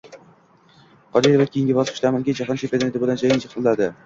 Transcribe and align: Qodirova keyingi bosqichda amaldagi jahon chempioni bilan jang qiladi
Qodirova 1.17 1.47
keyingi 1.49 1.75
bosqichda 1.81 2.09
amaldagi 2.11 2.35
jahon 2.41 2.63
chempioni 2.63 2.99
bilan 3.07 3.23
jang 3.27 3.47
qiladi 3.55 3.93